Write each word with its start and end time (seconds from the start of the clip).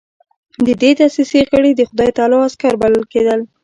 د 0.65 0.67
دې 0.81 0.91
دسیسې 0.99 1.39
غړي 1.51 1.71
د 1.75 1.81
خدای 1.89 2.09
تعالی 2.17 2.37
عسکر 2.47 2.73
بلل 2.81 3.03
کېدل. 3.13 3.39